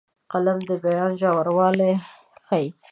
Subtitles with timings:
[0.31, 1.91] قلم د بیان ژوروالی
[2.47, 2.67] ښيي